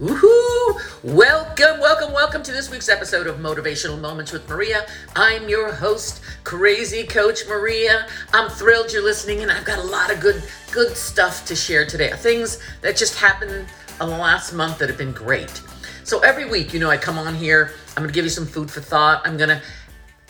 [0.00, 0.80] Woohoo!
[1.04, 4.86] Welcome, welcome, welcome to this week's episode of Motivational Moments with Maria.
[5.14, 8.06] I'm your host, Crazy Coach Maria.
[8.32, 10.42] I'm thrilled you're listening, and I've got a lot of good,
[10.72, 12.12] good stuff to share today.
[12.14, 13.66] Things that just happened in
[13.98, 15.60] the last month that have been great.
[16.04, 17.72] So every week, you know, I come on here.
[17.94, 19.20] I'm to give you some food for thought.
[19.26, 19.60] I'm to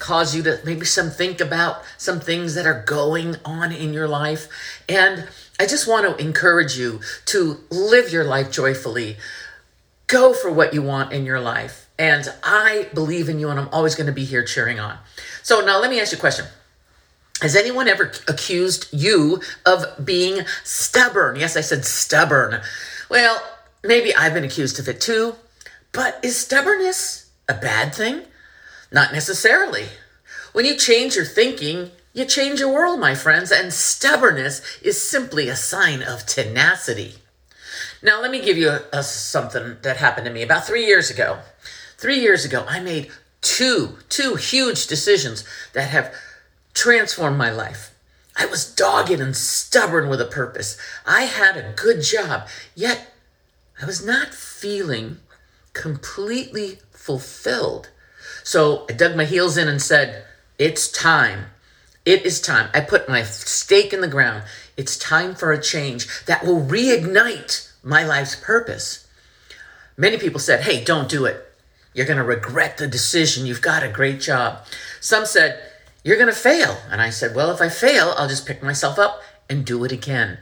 [0.01, 4.09] cause you to maybe some think about some things that are going on in your
[4.09, 4.49] life,
[4.89, 5.29] and
[5.61, 9.19] I just want to encourage you to live your life joyfully
[10.11, 11.89] Go for what you want in your life.
[11.97, 14.99] And I believe in you, and I'm always going to be here cheering on.
[15.43, 16.47] So, now let me ask you a question.
[17.41, 21.37] Has anyone ever accused you of being stubborn?
[21.37, 22.61] Yes, I said stubborn.
[23.09, 23.41] Well,
[23.85, 25.37] maybe I've been accused of it too.
[25.93, 28.23] But is stubbornness a bad thing?
[28.91, 29.87] Not necessarily.
[30.53, 35.49] When you change your thinking, you change your world, my friends, and stubbornness is simply
[35.49, 37.15] a sign of tenacity.
[38.03, 41.11] Now, let me give you a, a, something that happened to me about three years
[41.11, 41.39] ago.
[41.99, 43.11] Three years ago, I made
[43.43, 46.15] two, two huge decisions that have
[46.73, 47.95] transformed my life.
[48.37, 50.79] I was dogged and stubborn with a purpose.
[51.07, 53.13] I had a good job, yet
[53.83, 55.19] I was not feeling
[55.75, 57.91] completely fulfilled.
[58.43, 60.25] So I dug my heels in and said,
[60.59, 61.47] It's time.
[62.07, 62.71] It is time.
[62.73, 64.45] I put my stake in the ground.
[64.77, 69.07] It's time for a change that will reignite my life's purpose.
[69.97, 71.47] Many people said, hey, don't do it.
[71.95, 73.47] You're going to regret the decision.
[73.47, 74.65] You've got a great job.
[75.01, 75.61] Some said,
[76.05, 76.79] you're going to fail.
[76.91, 79.93] And I said, well, if I fail, I'll just pick myself up and do it
[79.93, 80.39] again.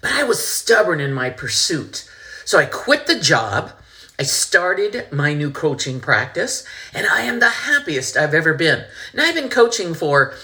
[0.00, 2.08] But I was stubborn in my pursuit.
[2.44, 3.72] So I quit the job.
[4.18, 8.84] I started my new coaching practice, and I am the happiest I've ever been.
[9.12, 10.34] Now, I've been coaching for,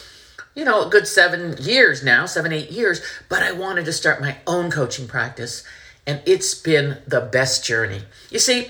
[0.56, 4.20] you know, a good seven years now, seven, eight years, but I wanted to start
[4.20, 5.62] my own coaching practice
[6.06, 8.02] and it's been the best journey.
[8.30, 8.68] You see,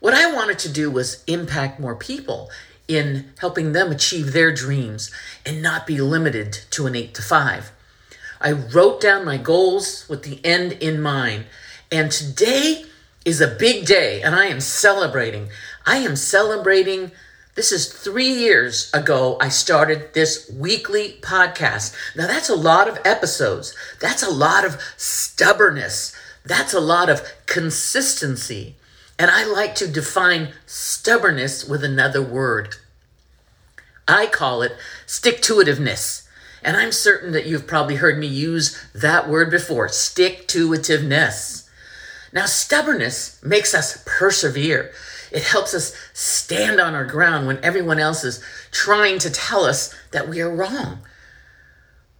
[0.00, 2.50] what I wanted to do was impact more people
[2.88, 5.10] in helping them achieve their dreams
[5.46, 7.70] and not be limited to an eight to five.
[8.40, 11.44] I wrote down my goals with the end in mind,
[11.92, 12.86] and today
[13.24, 15.50] is a big day, and I am celebrating.
[15.84, 17.12] I am celebrating.
[17.54, 21.94] This is three years ago, I started this weekly podcast.
[22.16, 23.74] Now, that's a lot of episodes.
[24.00, 26.16] That's a lot of stubbornness.
[26.44, 28.76] That's a lot of consistency.
[29.18, 32.76] And I like to define stubbornness with another word.
[34.08, 34.72] I call it
[35.06, 36.26] stick to itiveness.
[36.62, 41.68] And I'm certain that you've probably heard me use that word before stick to itiveness.
[42.32, 44.92] Now, stubbornness makes us persevere.
[45.32, 49.94] It helps us stand on our ground when everyone else is trying to tell us
[50.12, 51.00] that we are wrong.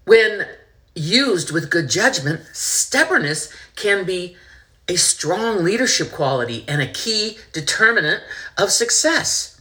[0.05, 0.47] When
[0.95, 4.37] used with good judgment, stubbornness can be
[4.89, 8.23] a strong leadership quality and a key determinant
[8.59, 9.61] of success.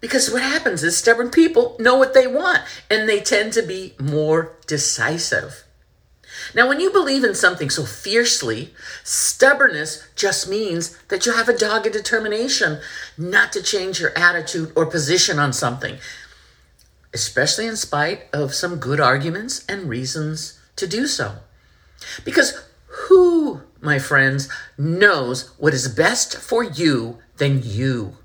[0.00, 2.60] Because what happens is stubborn people know what they want
[2.90, 5.64] and they tend to be more decisive.
[6.54, 8.72] Now, when you believe in something so fiercely,
[9.04, 12.80] stubbornness just means that you have a dogged determination
[13.18, 15.98] not to change your attitude or position on something
[17.12, 21.36] especially in spite of some good arguments and reasons to do so.
[22.24, 22.62] Because
[23.80, 24.48] my friends,
[24.78, 28.16] knows what is best for you than you?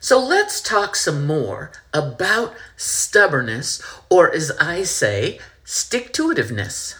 [0.00, 6.98] So let's talk some more about stubbornness, or as I say, stick to itiveness.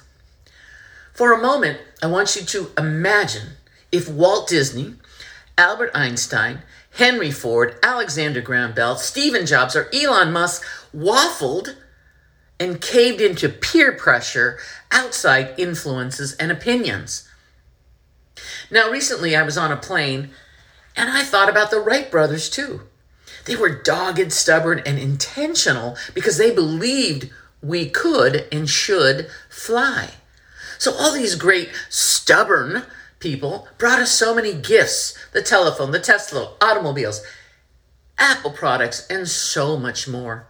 [1.14, 3.52] For a moment, I want you to imagine
[3.90, 4.94] if Walt Disney,
[5.56, 6.62] Albert Einstein,
[6.92, 10.62] Henry Ford, Alexander Graham Bell, Stephen Jobs, or Elon Musk
[10.94, 11.76] waffled
[12.60, 14.58] and caved into peer pressure,
[14.92, 17.26] outside influences, and opinions.
[18.70, 20.30] Now, recently I was on a plane
[20.94, 22.82] and I thought about the Wright brothers too.
[23.46, 27.30] They were dogged, stubborn, and intentional because they believed
[27.62, 30.10] we could and should fly.
[30.78, 32.84] So, all these great, stubborn
[33.18, 37.22] people brought us so many gifts the telephone, the Tesla, automobiles,
[38.18, 40.46] Apple products, and so much more.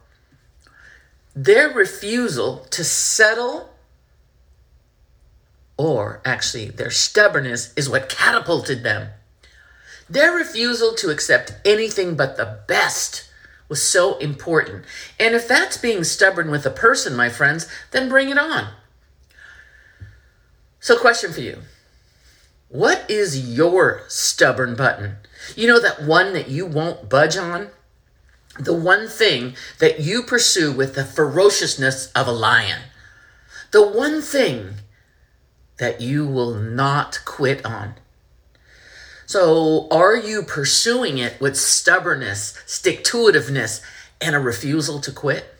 [1.34, 3.70] Their refusal to settle,
[5.76, 9.10] or actually their stubbornness, is what catapulted them.
[10.08, 13.28] Their refusal to accept anything but the best
[13.68, 14.84] was so important.
[15.18, 18.72] And if that's being stubborn with a person, my friends, then bring it on.
[20.80, 21.58] So, question for you
[22.68, 25.16] what is your stubborn button?
[25.56, 27.70] You know, that one that you won't budge on?
[28.58, 32.80] The one thing that you pursue with the ferociousness of a lion.
[33.70, 34.74] The one thing
[35.78, 37.94] that you will not quit on.
[39.26, 43.80] So, are you pursuing it with stubbornness, stick to itiveness,
[44.20, 45.54] and a refusal to quit?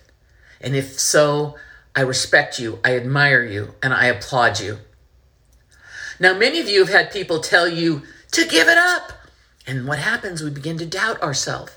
[0.61, 1.57] And if so,
[1.95, 4.79] I respect you, I admire you, and I applaud you.
[6.19, 8.03] Now, many of you have had people tell you
[8.33, 9.13] to give it up.
[9.67, 10.43] And what happens?
[10.43, 11.73] We begin to doubt ourselves.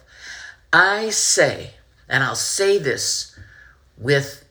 [0.74, 1.76] I say,
[2.10, 3.38] and I'll say this
[3.98, 4.44] with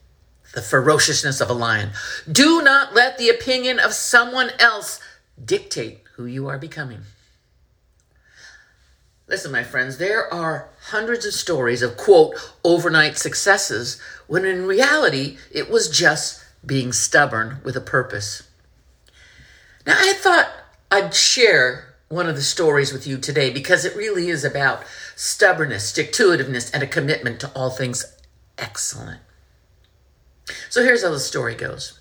[0.55, 1.91] the ferociousness of a lion
[2.31, 5.01] do not let the opinion of someone else
[5.43, 7.01] dictate who you are becoming.
[9.27, 15.39] Listen, my friends, there are hundreds of stories of quote overnight successes when in reality
[15.51, 18.43] it was just being stubborn with a purpose.
[19.87, 20.49] Now, I thought
[20.91, 24.85] I'd share one of the stories with you today because it really is about
[25.17, 28.05] stubbornness, stick to itiveness, and a commitment to all things
[28.59, 29.21] excellent.
[30.69, 31.99] So here's how the story goes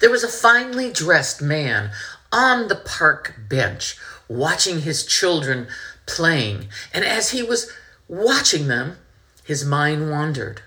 [0.00, 1.90] there was a finely dressed man
[2.32, 3.96] on the park bench
[4.28, 5.66] watching his children
[6.06, 6.68] playing.
[6.92, 7.70] And as he was
[8.08, 8.98] watching them,
[9.44, 10.62] his mind wandered.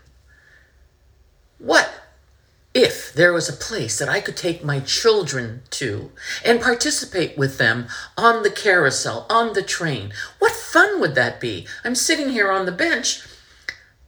[1.57, 1.92] What
[3.15, 6.11] there was a place that I could take my children to
[6.43, 7.87] and participate with them
[8.17, 10.13] on the carousel, on the train?
[10.39, 11.67] What fun would that be?
[11.83, 13.21] I'm sitting here on the bench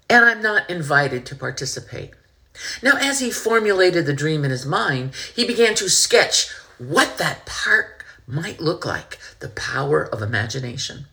[0.09, 2.11] and I'm not invited to participate.
[2.81, 7.45] Now, as he formulated the dream in his mind, he began to sketch what that
[7.45, 11.05] park might look like the power of imagination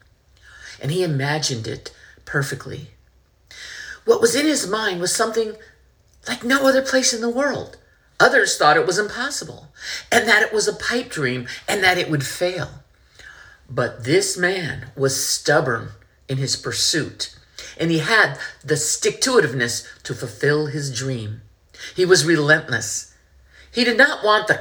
[0.81, 2.88] and he imagined it perfectly.
[4.05, 5.55] What was in his mind was something
[6.27, 7.77] like no other place in the world.
[8.23, 9.73] Others thought it was impossible,
[10.13, 12.69] and that it was a pipe dream, and that it would fail.
[13.69, 15.89] But this man was stubborn
[16.29, 17.35] in his pursuit,
[17.77, 21.43] and he had the stick to itiveness to fulfill his dream.
[21.97, 23.13] He was relentless.
[23.73, 24.55] He did not want the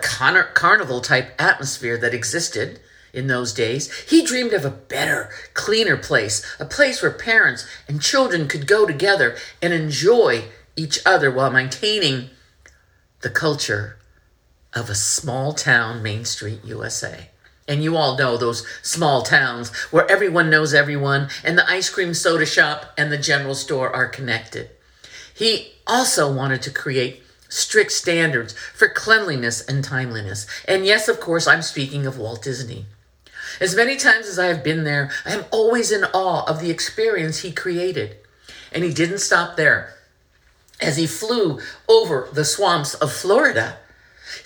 [0.56, 2.80] carnival type atmosphere that existed
[3.13, 3.94] in those days.
[4.10, 8.88] He dreamed of a better, cleaner place, a place where parents and children could go
[8.88, 12.31] together and enjoy each other while maintaining
[13.21, 13.97] the culture
[14.73, 17.29] of a small town, Main Street, USA.
[17.68, 22.13] And you all know those small towns where everyone knows everyone, and the ice cream
[22.13, 24.69] soda shop and the general store are connected.
[25.33, 30.47] He also wanted to create strict standards for cleanliness and timeliness.
[30.67, 32.85] And yes, of course, I'm speaking of Walt Disney.
[33.59, 36.71] As many times as I have been there, I am always in awe of the
[36.71, 38.17] experience he created.
[38.71, 39.94] And he didn't stop there.
[40.81, 43.78] As he flew over the swamps of Florida,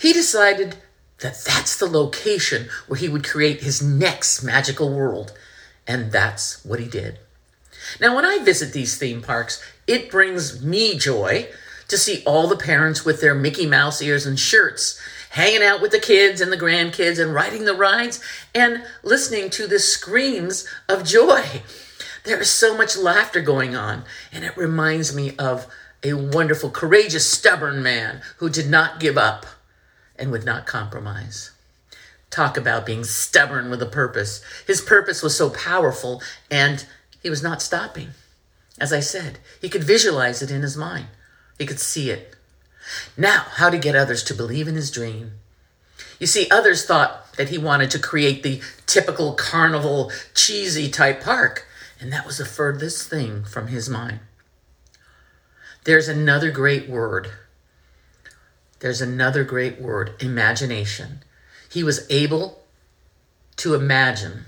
[0.00, 0.76] he decided
[1.20, 5.32] that that's the location where he would create his next magical world.
[5.86, 7.18] And that's what he did.
[8.00, 11.48] Now, when I visit these theme parks, it brings me joy
[11.88, 15.00] to see all the parents with their Mickey Mouse ears and shirts
[15.30, 18.20] hanging out with the kids and the grandkids and riding the rides
[18.54, 21.44] and listening to the screams of joy.
[22.24, 25.66] There is so much laughter going on, and it reminds me of
[26.02, 29.46] a wonderful, courageous, stubborn man who did not give up
[30.18, 31.50] and would not compromise.
[32.30, 34.42] Talk about being stubborn with a purpose.
[34.66, 36.84] His purpose was so powerful, and
[37.22, 38.10] he was not stopping.
[38.78, 41.06] As I said, he could visualize it in his mind,
[41.58, 42.34] he could see it.
[43.16, 45.32] Now, how to get others to believe in his dream.
[46.20, 51.66] You see, others thought that he wanted to create the typical carnival, cheesy type park,
[52.00, 54.20] and that was the furthest thing from his mind.
[55.86, 57.30] There's another great word.
[58.80, 61.22] There's another great word imagination.
[61.70, 62.64] He was able
[63.58, 64.46] to imagine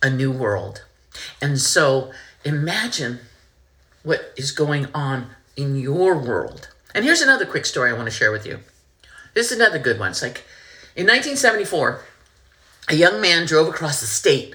[0.00, 0.84] a new world.
[1.40, 2.12] And so
[2.44, 3.18] imagine
[4.04, 5.26] what is going on
[5.56, 6.68] in your world.
[6.94, 8.60] And here's another quick story I want to share with you.
[9.34, 10.12] This is another good one.
[10.12, 10.44] It's like
[10.94, 12.00] in 1974,
[12.90, 14.54] a young man drove across the state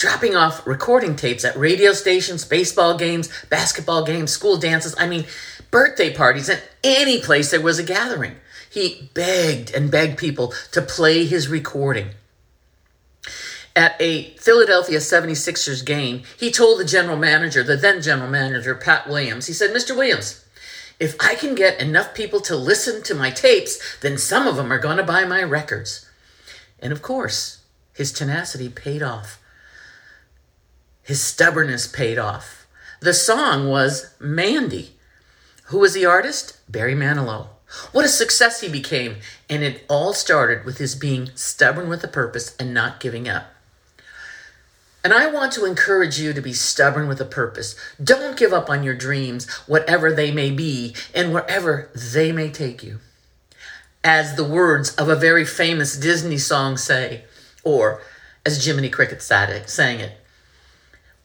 [0.00, 5.26] dropping off recording tapes at radio stations, baseball games, basketball games, school dances, I mean,
[5.70, 8.36] birthday parties, and any place there was a gathering.
[8.70, 12.12] He begged and begged people to play his recording.
[13.76, 19.06] At a Philadelphia 76ers game, he told the general manager, the then general manager, Pat
[19.06, 19.94] Williams, he said, Mr.
[19.94, 20.44] Williams,
[20.98, 24.72] if I can get enough people to listen to my tapes, then some of them
[24.72, 26.08] are going to buy my records.
[26.80, 27.60] And of course,
[27.92, 29.36] his tenacity paid off.
[31.10, 32.68] His stubbornness paid off.
[33.00, 34.92] The song was Mandy.
[35.64, 36.60] Who was the artist?
[36.70, 37.48] Barry Manilow.
[37.90, 39.16] What a success he became,
[39.48, 43.52] and it all started with his being stubborn with a purpose and not giving up.
[45.02, 47.74] And I want to encourage you to be stubborn with a purpose.
[48.00, 52.84] Don't give up on your dreams, whatever they may be, and wherever they may take
[52.84, 53.00] you.
[54.04, 57.24] As the words of a very famous Disney song say,
[57.64, 58.00] or
[58.46, 60.19] as Jiminy Cricket sang it.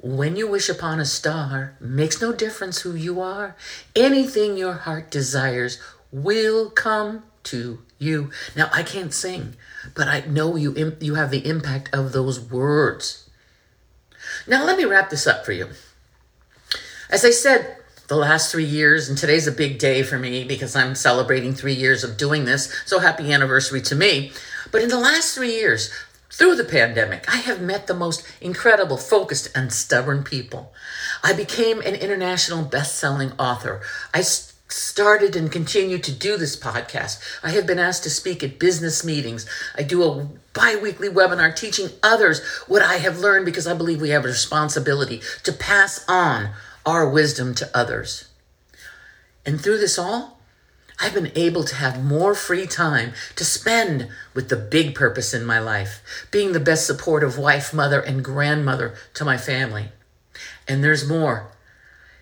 [0.05, 3.55] When you wish upon a star, makes no difference who you are.
[3.95, 5.81] Anything your heart desires
[6.11, 8.29] will come to you.
[8.55, 9.55] Now I can't sing,
[9.95, 13.27] but I know you you have the impact of those words.
[14.45, 15.69] Now let me wrap this up for you.
[17.09, 20.75] As I said, the last three years, and today's a big day for me because
[20.75, 22.71] I'm celebrating three years of doing this.
[22.85, 24.33] So happy anniversary to me.
[24.71, 25.91] But in the last three years,
[26.37, 30.73] through the pandemic, I have met the most incredible, focused, and stubborn people.
[31.23, 33.79] I became an international best selling author.
[34.13, 37.21] I started and continue to do this podcast.
[37.41, 39.45] I have been asked to speak at business meetings.
[39.77, 44.01] I do a bi weekly webinar teaching others what I have learned because I believe
[44.01, 46.49] we have a responsibility to pass on
[46.85, 48.27] our wisdom to others.
[49.45, 50.34] And through this all,
[50.99, 55.45] I've been able to have more free time to spend with the big purpose in
[55.45, 59.89] my life, being the best supportive wife, mother, and grandmother to my family.
[60.67, 61.51] And there's more.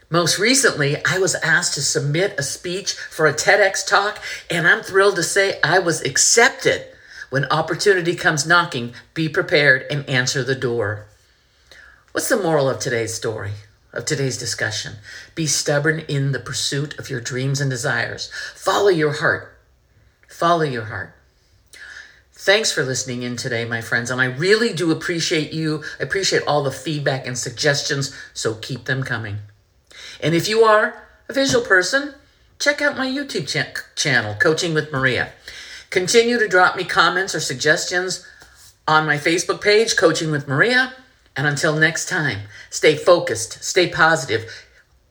[0.09, 4.83] Most recently, I was asked to submit a speech for a TEDx talk, and I'm
[4.83, 6.85] thrilled to say I was accepted.
[7.29, 11.05] When opportunity comes knocking, be prepared and answer the door.
[12.11, 13.53] What's the moral of today's story?
[13.93, 14.93] Of today's discussion.
[15.35, 18.31] Be stubborn in the pursuit of your dreams and desires.
[18.55, 19.55] Follow your heart.
[20.27, 21.15] Follow your heart.
[22.33, 25.83] Thanks for listening in today, my friends, and I really do appreciate you.
[25.99, 29.37] I appreciate all the feedback and suggestions, so keep them coming.
[30.19, 32.15] And if you are a visual person,
[32.59, 35.31] check out my YouTube ch- channel, Coaching with Maria.
[35.89, 38.27] Continue to drop me comments or suggestions
[38.87, 40.93] on my Facebook page, Coaching with Maria
[41.35, 44.45] and until next time, stay focused, stay positive,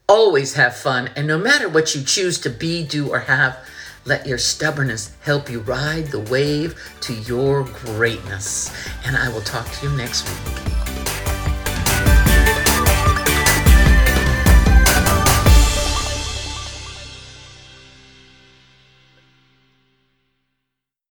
[0.08, 3.58] always have fun, and no matter what you choose to be, do, or have,
[4.04, 8.72] let your stubbornness help you ride the wave to your greatness.
[9.04, 10.71] And I will talk to you next week.